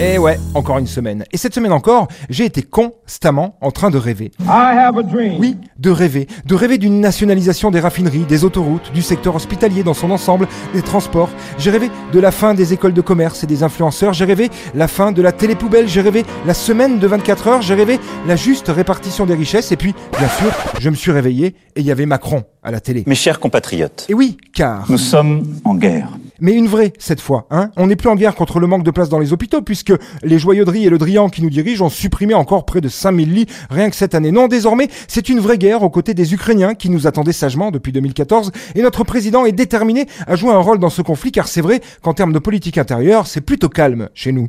Et 0.00 0.12
Eh 0.14 0.18
ouais, 0.18 0.38
encore 0.54 0.78
une 0.78 0.86
semaine. 0.86 1.24
Et 1.32 1.36
cette 1.36 1.54
semaine 1.54 1.72
encore, 1.72 2.06
j'ai 2.30 2.44
été 2.44 2.62
constamment 2.62 3.56
en 3.60 3.72
train 3.72 3.90
de 3.90 3.98
rêver. 3.98 4.30
Oui, 5.40 5.56
de 5.76 5.90
rêver. 5.90 6.28
De 6.46 6.54
rêver 6.54 6.78
d'une 6.78 7.00
nationalisation 7.00 7.72
des 7.72 7.80
raffineries, 7.80 8.24
des 8.24 8.44
autoroutes, 8.44 8.92
du 8.92 9.02
secteur 9.02 9.34
hospitalier 9.34 9.82
dans 9.82 9.94
son 9.94 10.12
ensemble, 10.12 10.46
des 10.72 10.82
transports. 10.82 11.30
J'ai 11.58 11.70
rêvé 11.70 11.90
de 12.12 12.20
la 12.20 12.30
fin 12.30 12.54
des 12.54 12.72
écoles 12.72 12.92
de 12.92 13.00
commerce 13.00 13.42
et 13.42 13.48
des 13.48 13.64
influenceurs. 13.64 14.12
J'ai 14.12 14.24
rêvé 14.24 14.50
la 14.74 14.86
fin 14.86 15.10
de 15.10 15.20
la 15.20 15.32
télépoubelle. 15.32 15.88
J'ai 15.88 16.00
rêvé 16.00 16.24
la 16.46 16.54
semaine 16.54 17.00
de 17.00 17.06
24 17.08 17.48
heures. 17.48 17.62
J'ai 17.62 17.74
rêvé 17.74 17.98
la 18.28 18.36
juste 18.36 18.68
répartition 18.68 19.26
des 19.26 19.34
richesses. 19.34 19.72
Et 19.72 19.76
puis, 19.76 19.94
bien 20.16 20.28
sûr, 20.28 20.52
je 20.78 20.90
me 20.90 20.94
suis 20.94 21.10
réveillé 21.10 21.56
et 21.74 21.80
il 21.80 21.84
y 21.86 21.90
avait 21.90 22.06
Macron 22.06 22.44
à 22.62 22.70
la 22.70 22.80
télé. 22.80 23.02
Mes 23.06 23.14
chers 23.16 23.40
compatriotes, 23.40 24.06
Et 24.08 24.14
oui, 24.14 24.36
car... 24.54 24.84
nous 24.88 24.98
sommes 24.98 25.44
en 25.64 25.74
guerre. 25.74 26.08
Mais 26.40 26.52
une 26.52 26.68
vraie, 26.68 26.92
cette 26.98 27.20
fois. 27.20 27.46
Hein 27.50 27.70
on 27.76 27.88
n'est 27.88 27.96
plus 27.96 28.08
en 28.08 28.14
guerre 28.14 28.34
contre 28.34 28.60
le 28.60 28.66
manque 28.66 28.84
de 28.84 28.90
place 28.90 29.08
dans 29.08 29.18
les 29.18 29.32
hôpitaux, 29.32 29.62
puisque 29.62 29.92
les 30.22 30.38
joyauderies 30.38 30.86
et 30.86 30.90
le 30.90 30.98
Drian 30.98 31.28
qui 31.28 31.42
nous 31.42 31.50
dirigent 31.50 31.86
ont 31.86 31.90
supprimé 31.90 32.34
encore 32.34 32.64
près 32.64 32.80
de 32.80 32.88
5000 32.88 33.32
lits 33.32 33.46
rien 33.70 33.90
que 33.90 33.96
cette 33.96 34.14
année. 34.14 34.30
Non, 34.30 34.46
désormais, 34.46 34.88
c'est 35.08 35.28
une 35.28 35.40
vraie 35.40 35.58
guerre 35.58 35.82
aux 35.82 35.90
côtés 35.90 36.14
des 36.14 36.34
Ukrainiens 36.34 36.74
qui 36.74 36.90
nous 36.90 37.06
attendaient 37.06 37.32
sagement 37.32 37.70
depuis 37.70 37.92
2014, 37.92 38.52
et 38.74 38.82
notre 38.82 39.04
président 39.04 39.46
est 39.46 39.52
déterminé 39.52 40.06
à 40.26 40.36
jouer 40.36 40.52
un 40.52 40.58
rôle 40.58 40.78
dans 40.78 40.90
ce 40.90 41.02
conflit, 41.02 41.32
car 41.32 41.48
c'est 41.48 41.60
vrai 41.60 41.80
qu'en 42.02 42.14
termes 42.14 42.32
de 42.32 42.38
politique 42.38 42.78
intérieure, 42.78 43.26
c'est 43.26 43.40
plutôt 43.40 43.68
calme 43.68 44.08
chez 44.14 44.32
nous. 44.32 44.48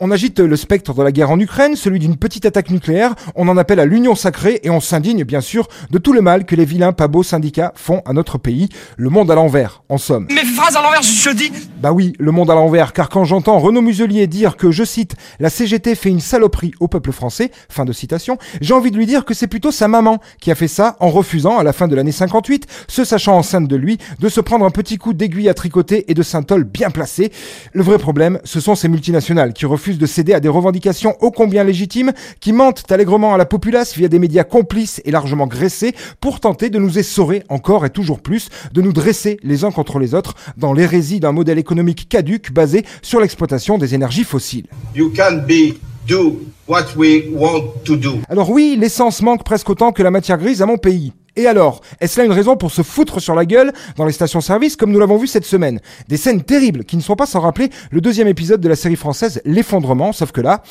On 0.00 0.12
agite 0.12 0.38
le 0.38 0.54
spectre 0.54 0.94
de 0.94 1.02
la 1.02 1.10
guerre 1.10 1.32
en 1.32 1.40
Ukraine, 1.40 1.74
celui 1.74 1.98
d'une 1.98 2.16
petite 2.16 2.46
attaque 2.46 2.70
nucléaire, 2.70 3.16
on 3.34 3.48
en 3.48 3.56
appelle 3.56 3.80
à 3.80 3.84
l'union 3.84 4.14
sacrée 4.14 4.60
et 4.62 4.70
on 4.70 4.78
s'indigne 4.78 5.24
bien 5.24 5.40
sûr 5.40 5.66
de 5.90 5.98
tout 5.98 6.12
le 6.12 6.20
mal 6.20 6.44
que 6.44 6.54
les 6.54 6.64
vilains 6.64 6.92
pas 6.92 7.08
beaux 7.08 7.24
syndicats 7.24 7.72
font 7.74 8.00
à 8.06 8.12
notre 8.12 8.38
pays, 8.38 8.68
le 8.96 9.10
monde 9.10 9.28
à 9.28 9.34
l'envers, 9.34 9.82
en 9.88 9.98
somme. 9.98 10.28
Mes 10.30 10.44
phrases 10.44 10.76
à 10.76 10.82
l'envers, 10.82 11.02
je 11.02 11.30
dis 11.30 11.50
Bah 11.80 11.90
oui, 11.90 12.12
le 12.20 12.30
monde 12.30 12.48
à 12.48 12.54
l'envers, 12.54 12.92
car 12.92 13.08
quand 13.08 13.24
j'entends 13.24 13.58
Renaud 13.58 13.80
Muselier 13.80 14.28
dire 14.28 14.56
que, 14.56 14.70
je 14.70 14.84
cite, 14.84 15.16
la 15.40 15.50
CGT 15.50 15.96
fait 15.96 16.10
une 16.10 16.20
saloperie 16.20 16.74
au 16.78 16.86
peuple 16.86 17.10
français, 17.10 17.50
fin 17.68 17.84
de 17.84 17.92
citation, 17.92 18.38
j'ai 18.60 18.74
envie 18.74 18.92
de 18.92 18.96
lui 18.96 19.06
dire 19.06 19.24
que 19.24 19.34
c'est 19.34 19.48
plutôt 19.48 19.72
sa 19.72 19.88
maman 19.88 20.20
qui 20.40 20.52
a 20.52 20.54
fait 20.54 20.68
ça 20.68 20.96
en 21.00 21.08
refusant, 21.08 21.58
à 21.58 21.64
la 21.64 21.72
fin 21.72 21.88
de 21.88 21.96
l'année 21.96 22.12
58, 22.12 22.68
se 22.86 23.02
sachant 23.02 23.36
enceinte 23.36 23.66
de 23.66 23.74
lui, 23.74 23.98
de 24.20 24.28
se 24.28 24.40
prendre 24.40 24.64
un 24.64 24.70
petit 24.70 24.96
coup 24.96 25.12
d'aiguille 25.12 25.48
à 25.48 25.54
tricoter 25.54 26.08
et 26.08 26.14
de 26.14 26.22
synthol 26.22 26.62
bien 26.62 26.90
placé. 26.90 27.32
Le 27.72 27.82
vrai 27.82 27.98
problème, 27.98 28.38
ce 28.44 28.60
sont 28.60 28.76
ces 28.76 28.88
multinationales 28.88 29.52
qui 29.52 29.66
refusent 29.66 29.87
de 29.96 30.04
céder 30.04 30.34
à 30.34 30.40
des 30.40 30.48
revendications 30.48 31.16
ô 31.20 31.30
combien 31.30 31.64
légitimes, 31.64 32.12
qui 32.40 32.52
mentent 32.52 32.90
allègrement 32.92 33.32
à 33.32 33.38
la 33.38 33.46
populace 33.46 33.96
via 33.96 34.08
des 34.08 34.18
médias 34.18 34.44
complices 34.44 35.00
et 35.06 35.10
largement 35.10 35.46
graissés 35.46 35.94
pour 36.20 36.40
tenter 36.40 36.68
de 36.68 36.78
nous 36.78 36.98
essorer 36.98 37.44
encore 37.48 37.86
et 37.86 37.90
toujours 37.90 38.20
plus, 38.20 38.50
de 38.74 38.82
nous 38.82 38.92
dresser 38.92 39.38
les 39.42 39.64
uns 39.64 39.70
contre 39.70 39.98
les 39.98 40.14
autres 40.14 40.34
dans 40.56 40.72
l'hérésie 40.72 41.20
d'un 41.20 41.32
modèle 41.32 41.58
économique 41.58 42.08
caduque 42.08 42.52
basé 42.52 42.84
sur 43.00 43.20
l'exploitation 43.20 43.78
des 43.78 43.94
énergies 43.94 44.24
fossiles. 44.24 44.66
you 44.94 45.10
can 45.14 45.44
be 45.46 45.78
do 46.06 46.40
what 46.66 46.96
we 46.96 47.24
want 47.32 47.84
to 47.84 47.96
do. 47.96 48.18
Alors 48.28 48.50
oui, 48.50 48.76
l'essence 48.78 49.22
manque 49.22 49.44
presque 49.44 49.68
autant 49.70 49.92
que 49.92 50.02
la 50.02 50.10
matière 50.10 50.38
grise 50.38 50.62
à 50.62 50.66
mon 50.66 50.78
pays. 50.78 51.12
Et 51.38 51.46
alors, 51.46 51.82
est-ce 52.00 52.18
là 52.18 52.26
une 52.26 52.32
raison 52.32 52.56
pour 52.56 52.72
se 52.72 52.82
foutre 52.82 53.20
sur 53.20 53.36
la 53.36 53.46
gueule 53.46 53.72
dans 53.96 54.04
les 54.04 54.10
stations-service 54.10 54.74
comme 54.74 54.90
nous 54.90 54.98
l'avons 54.98 55.18
vu 55.18 55.28
cette 55.28 55.44
semaine? 55.44 55.78
Des 56.08 56.16
scènes 56.16 56.42
terribles 56.42 56.82
qui 56.82 56.96
ne 56.96 57.00
sont 57.00 57.14
pas 57.14 57.26
sans 57.26 57.38
rappeler 57.38 57.70
le 57.92 58.00
deuxième 58.00 58.26
épisode 58.26 58.60
de 58.60 58.68
la 58.68 58.74
série 58.74 58.96
française 58.96 59.40
L'effondrement, 59.44 60.12
sauf 60.12 60.32
que 60.32 60.40
là, 60.40 60.64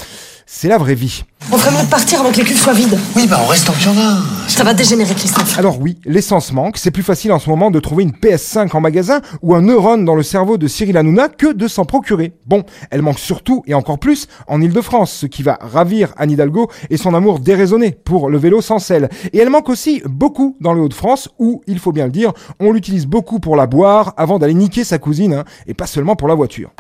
c'est 0.50 0.70
la 0.70 0.78
vraie 0.78 0.95
vie. 0.95 1.23
On 1.52 1.58
ferait 1.58 1.78
mieux 1.78 1.84
de 1.84 1.90
partir 1.90 2.22
avant 2.22 2.31
que 2.31 2.38
les 2.38 2.44
cuves 2.44 2.58
soient 2.58 2.73
vides. 2.73 2.98
Oui, 3.16 3.28
bah 3.28 3.38
on 3.44 3.48
reste 3.48 3.67
tant 3.67 3.73
qu'il 3.73 3.86
y 3.86 3.90
en 3.90 4.02
a. 4.02 4.17
Ça 4.48 4.64
va 4.64 4.73
dégénérer, 4.73 5.14
Christophe. 5.14 5.59
Alors 5.59 5.80
oui, 5.80 5.98
l'essence 6.06 6.52
manque, 6.52 6.78
c'est 6.78 6.90
plus 6.90 7.03
facile 7.03 7.31
en 7.31 7.40
ce 7.40 7.50
moment 7.50 7.70
de 7.70 7.80
trouver 7.80 8.03
une 8.03 8.12
PS5 8.12 8.75
en 8.75 8.81
magasin 8.81 9.22
ou 9.42 9.56
un 9.56 9.62
neurone 9.62 10.03
dans 10.03 10.16
le 10.16 10.23
cerveau 10.23 10.58
de 10.58 10.68
Cyril 10.68 10.98
Hanouna 10.98 11.28
que 11.28 11.53
de 11.53 11.68
s'en 11.68 11.86
procurer. 11.86 12.34
Bon, 12.45 12.64
elle 12.92 13.02
manque 13.02 13.20
surtout 13.20 13.62
et 13.68 13.73
encore 13.73 14.00
plus 14.00 14.28
en 14.48 14.62
Ile-de-France, 14.62 15.12
ce 15.12 15.25
qui 15.25 15.44
va 15.44 15.59
ravir 15.62 16.13
Anne 16.18 16.31
Hidalgo 16.31 16.69
et 16.90 16.97
son 16.97 17.13
amour 17.13 17.40
déraisonné 17.40 17.91
pour 17.91 18.30
le 18.30 18.38
vélo 18.38 18.62
sans 18.62 18.80
selle. 18.80 19.09
Et 19.34 19.38
elle 19.38 19.50
manque 19.50 19.69
aussi 19.69 20.02
beaucoup 20.06 20.56
dans 20.62 20.74
le 20.74 20.81
Hauts-de-France 20.81 21.30
où, 21.40 21.62
il 21.68 21.80
faut 21.80 21.91
bien 21.91 22.06
le 22.06 22.12
dire, 22.12 22.31
on 22.59 22.72
l'utilise 22.72 23.06
beaucoup 23.06 23.40
pour 23.40 23.57
la 23.57 23.68
boire 23.68 24.13
avant 24.18 24.40
d'aller 24.40 24.53
niquer 24.53 24.86
sa 24.86 24.97
cousine, 24.97 25.34
hein, 25.34 25.44
et 25.68 25.74
pas 25.74 25.88
seulement 25.88 26.16
pour 26.16 26.30
la 26.30 26.36
voiture. 26.36 26.72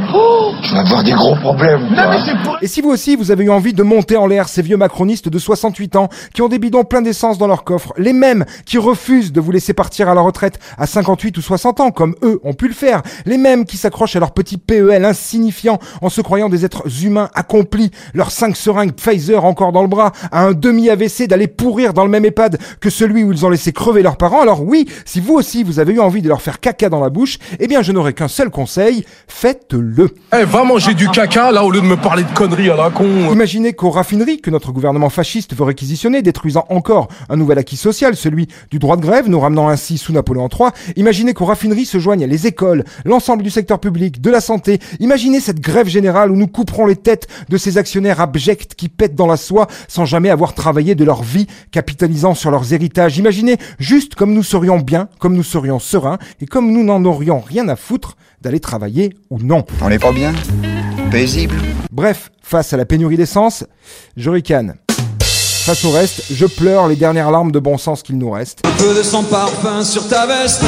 Tu 0.63 0.73
vas 0.73 0.79
avoir 0.79 1.03
des 1.03 1.11
gros 1.11 1.35
problèmes. 1.35 1.95
Et 2.61 2.67
si 2.67 2.81
vous 2.81 2.89
aussi, 2.89 3.15
vous 3.15 3.31
avez 3.31 3.43
eu 3.43 3.51
envie 3.57 3.73
de 3.73 3.81
monter 3.81 4.17
en 4.17 4.27
l'air 4.27 4.49
ces 4.49 4.61
vieux 4.61 4.77
macronistes 4.77 5.29
de 5.29 5.39
68 5.39 5.95
ans 5.95 6.09
qui 6.31 6.43
ont 6.43 6.47
des 6.47 6.59
bidons 6.59 6.83
pleins 6.83 7.01
d'essence 7.01 7.39
dans 7.39 7.47
leur 7.47 7.63
coffre, 7.63 7.91
les 7.97 8.13
mêmes 8.13 8.45
qui 8.67 8.77
refusent 8.77 9.31
de 9.31 9.41
vous 9.41 9.51
laisser 9.51 9.73
partir 9.73 10.09
à 10.09 10.13
la 10.13 10.21
retraite 10.21 10.59
à 10.77 10.85
58 10.85 11.35
ou 11.37 11.41
60 11.41 11.79
ans, 11.79 11.89
comme 11.89 12.15
eux 12.21 12.39
ont 12.43 12.53
pu 12.53 12.67
le 12.67 12.75
faire, 12.75 13.01
les 13.25 13.39
mêmes 13.39 13.65
qui 13.65 13.77
s'accrochent 13.77 14.15
à 14.15 14.19
leur 14.19 14.31
petit 14.31 14.57
PEL 14.59 15.03
insignifiant 15.03 15.79
en 16.03 16.09
se 16.09 16.21
croyant 16.21 16.49
des 16.49 16.65
êtres 16.65 16.83
humains 17.03 17.29
accomplis, 17.33 17.89
leurs 18.13 18.29
5 18.29 18.55
seringues 18.55 18.93
Pfizer 18.93 19.43
encore 19.43 19.71
dans 19.71 19.81
le 19.81 19.87
bras, 19.87 20.11
à 20.31 20.43
un 20.43 20.51
demi-AVC 20.51 21.27
d'aller 21.27 21.47
pourrir 21.47 21.93
dans 21.93 22.03
le 22.03 22.11
même 22.11 22.25
EHPAD 22.25 22.59
que 22.79 22.91
celui 22.91 23.23
où 23.23 23.31
ils 23.31 23.43
ont 23.43 23.49
laissé 23.49 23.73
crever 23.73 24.03
leurs 24.03 24.17
parents. 24.17 24.41
Alors 24.41 24.61
oui, 24.61 24.87
si 25.03 25.19
vous 25.19 25.33
aussi 25.33 25.63
vous 25.63 25.79
avez 25.79 25.93
eu 25.93 25.99
envie 25.99 26.21
de 26.21 26.27
leur 26.27 26.43
faire 26.43 26.59
caca 26.59 26.89
dans 26.89 26.99
la 26.99 27.09
bouche, 27.09 27.39
eh 27.59 27.65
bien 27.65 27.81
je 27.81 27.91
n'aurai 27.91 28.13
qu'un 28.13 28.27
seul 28.27 28.51
conseil, 28.51 29.03
faites-le. 29.27 30.11
Eh, 30.39 30.43
va 30.45 30.63
manger 30.63 30.93
du 30.93 31.09
caca, 31.09 31.51
là, 31.51 31.63
au 31.63 31.71
lieu 31.71 31.81
de 31.81 31.87
me 31.87 31.97
parler 31.97 32.21
de 32.21 32.31
conneries 32.33 32.69
à 32.69 32.75
la 32.75 32.91
con. 32.91 33.31
Imaginez 33.47 33.71
qu'aux 33.71 33.91
raffineries 33.91 34.41
que 34.41 34.49
notre 34.49 34.73
gouvernement 34.73 35.09
fasciste 35.09 35.55
veut 35.55 35.63
réquisitionner, 35.63 36.21
détruisant 36.21 36.65
encore 36.67 37.07
un 37.29 37.37
nouvel 37.37 37.57
acquis 37.57 37.77
social, 37.77 38.17
celui 38.17 38.49
du 38.71 38.77
droit 38.77 38.97
de 38.97 39.01
grève, 39.01 39.29
nous 39.29 39.39
ramenant 39.39 39.69
ainsi 39.69 39.97
sous 39.97 40.11
Napoléon 40.11 40.49
III, 40.49 40.71
imaginez 40.97 41.33
qu'aux 41.33 41.45
raffineries 41.45 41.85
se 41.85 41.97
joignent 41.97 42.25
les 42.25 42.45
écoles, 42.45 42.83
l'ensemble 43.05 43.43
du 43.43 43.49
secteur 43.49 43.79
public, 43.79 44.19
de 44.19 44.29
la 44.29 44.41
santé, 44.41 44.79
imaginez 44.99 45.39
cette 45.39 45.61
grève 45.61 45.87
générale 45.87 46.29
où 46.29 46.35
nous 46.35 46.47
couperons 46.47 46.85
les 46.85 46.97
têtes 46.97 47.29
de 47.47 47.55
ces 47.55 47.77
actionnaires 47.77 48.19
abjects 48.19 48.75
qui 48.75 48.89
pètent 48.89 49.15
dans 49.15 49.27
la 49.27 49.37
soie 49.37 49.67
sans 49.87 50.03
jamais 50.03 50.29
avoir 50.29 50.53
travaillé 50.53 50.93
de 50.93 51.05
leur 51.05 51.23
vie, 51.23 51.47
capitalisant 51.71 52.35
sur 52.35 52.51
leurs 52.51 52.73
héritages. 52.73 53.17
Imaginez 53.17 53.55
juste 53.79 54.15
comme 54.15 54.33
nous 54.33 54.43
serions 54.43 54.79
bien, 54.79 55.07
comme 55.19 55.37
nous 55.37 55.41
serions 55.41 55.79
sereins, 55.79 56.17
et 56.41 56.47
comme 56.47 56.69
nous 56.73 56.83
n'en 56.83 57.05
aurions 57.05 57.39
rien 57.39 57.69
à 57.69 57.77
foutre 57.77 58.17
d'aller 58.41 58.59
travailler 58.59 59.13
ou 59.29 59.39
non. 59.39 59.63
On 59.81 59.89
est 59.89 59.99
pas 59.99 60.11
bien? 60.11 60.33
Paisible 61.11 61.55
Bref, 61.91 62.31
face 62.41 62.73
à 62.73 62.77
la 62.77 62.85
pénurie 62.85 63.17
d'essence, 63.17 63.63
je 64.17 64.29
ricane. 64.29 64.75
Face 65.21 65.85
au 65.85 65.91
reste, 65.91 66.23
je 66.31 66.45
pleure 66.45 66.87
les 66.87 66.95
dernières 66.95 67.31
larmes 67.31 67.51
de 67.51 67.59
bon 67.59 67.77
sens 67.77 68.03
qu'il 68.03 68.17
nous 68.17 68.31
reste. 68.31 68.61
peu 68.77 68.93
de 68.95 69.03
sang 69.03 69.23
parfum 69.23 69.83
sur 69.83 70.07
ta 70.07 70.25
veste. 70.25 70.63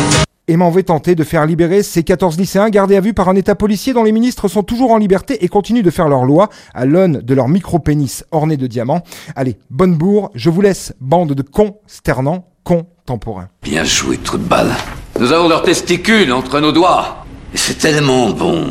Et 0.47 0.57
m'en 0.57 0.71
vais 0.71 0.83
tenter 0.83 1.15
de 1.15 1.23
faire 1.23 1.45
libérer 1.45 1.83
ces 1.83 2.03
14 2.03 2.37
lycéens 2.37 2.69
gardés 2.69 2.95
à 2.95 3.01
vue 3.01 3.13
par 3.13 3.29
un 3.29 3.35
état 3.35 3.53
policier 3.55 3.93
dont 3.93 4.03
les 4.03 4.11
ministres 4.11 4.47
sont 4.47 4.63
toujours 4.63 4.91
en 4.91 4.97
liberté 4.97 5.43
et 5.43 5.47
continuent 5.47 5.83
de 5.83 5.91
faire 5.91 6.07
leur 6.09 6.23
loi 6.25 6.49
à 6.73 6.85
l'aune 6.85 7.21
de 7.21 7.33
leur 7.33 7.47
micro-pénis 7.47 8.23
orné 8.31 8.57
de 8.57 8.67
diamants. 8.67 9.01
Allez, 9.35 9.57
bonne 9.69 9.95
bourre, 9.95 10.31
je 10.35 10.49
vous 10.49 10.61
laisse, 10.61 10.93
bande 10.99 11.33
de 11.33 11.43
consternants 11.43 12.45
contemporains. 12.63 13.49
Bien 13.61 13.83
joué, 13.83 14.17
trou 14.17 14.37
de 14.37 14.43
balle. 14.43 14.71
Nous 15.19 15.31
avons 15.31 15.47
leurs 15.49 15.63
testicules 15.63 16.31
entre 16.31 16.59
nos 16.59 16.71
doigts. 16.71 17.25
Et 17.53 17.57
c'est 17.57 17.77
tellement 17.77 18.29
bon. 18.31 18.65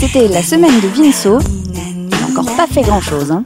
C'était 0.00 0.28
la 0.28 0.42
semaine 0.42 0.80
de 0.80 0.86
Vinceau. 0.86 1.38
Il 1.74 2.08
n'a 2.08 2.26
encore 2.28 2.56
pas 2.56 2.66
fait 2.66 2.82
grand 2.82 3.00
chose, 3.00 3.32
hein. 3.32 3.42